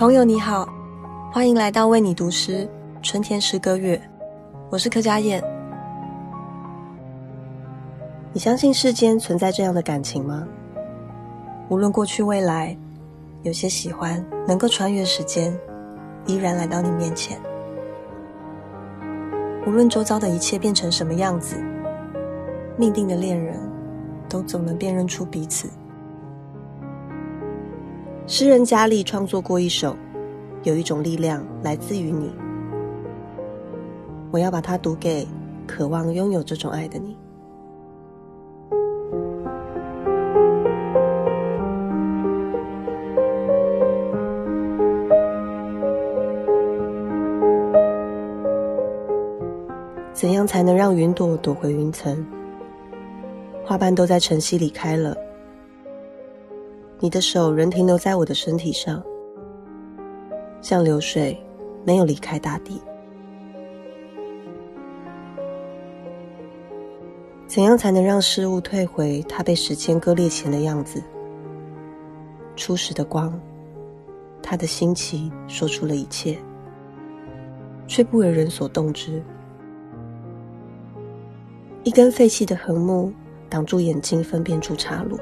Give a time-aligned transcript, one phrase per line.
[0.00, 0.66] 朋友你好，
[1.30, 2.66] 欢迎来到为你读诗
[3.02, 4.00] 春天诗歌月，
[4.70, 5.44] 我是柯佳燕。
[8.32, 10.48] 你相信世间存在这样的感情吗？
[11.68, 12.74] 无论过去未来，
[13.42, 15.54] 有些喜欢能够穿越时间，
[16.24, 17.38] 依然来到你面前。
[19.66, 21.62] 无论周遭的一切变成什么样子，
[22.78, 23.60] 命定的恋人，
[24.30, 25.68] 都总能辨认出彼此。
[28.32, 29.96] 诗人加利创作过一首，
[30.62, 32.30] 有一种力量来自于你。
[34.30, 35.26] 我要把它读给
[35.66, 37.16] 渴望拥有这种爱的你。
[50.12, 52.24] 怎样才能让云朵躲回云层？
[53.64, 55.16] 花瓣都在晨曦里开了。
[57.02, 59.02] 你的手仍停留在我的身体上，
[60.60, 61.42] 像流水，
[61.82, 62.78] 没有离开大地。
[67.46, 71.02] 怎样才能让事物退回它被时间割裂前的样子？
[72.54, 73.32] 初始的光，
[74.42, 76.36] 它的新奇说出了一切，
[77.86, 79.22] 却不为人所动之。
[81.82, 83.10] 一根废弃的横木
[83.48, 85.18] 挡住眼睛，分辨出岔路。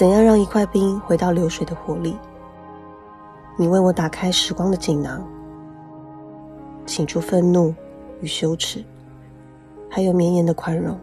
[0.00, 2.16] 怎样让一块冰回到流水的活力？
[3.58, 5.22] 你为我打开时光的锦囊，
[6.86, 7.74] 请出愤怒
[8.22, 8.82] 与羞耻，
[9.90, 10.98] 还有绵延的宽容。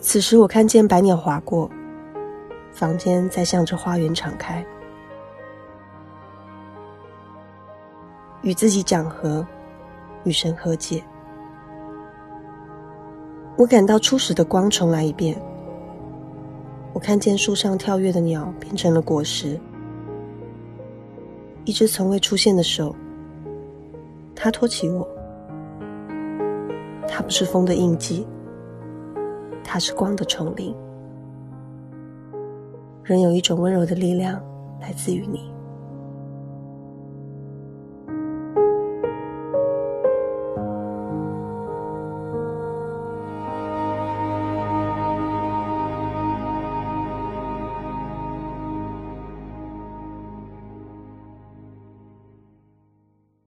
[0.00, 1.68] 此时我看见百鸟划过，
[2.70, 4.64] 房间在向着花园敞开，
[8.42, 9.44] 与自己讲和，
[10.22, 11.02] 与神和解。
[13.56, 15.36] 我感到初始的光重来一遍。
[16.94, 19.60] 我看见树上跳跃的鸟变成了果实，
[21.64, 22.94] 一只从未出现的手，
[24.34, 25.06] 它托起我。
[27.06, 28.26] 它不是风的印记，
[29.62, 30.74] 它是光的重临。
[33.04, 34.42] 仍有一种温柔的力量
[34.80, 35.53] 来自于你。